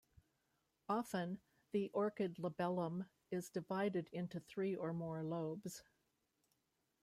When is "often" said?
0.89-1.41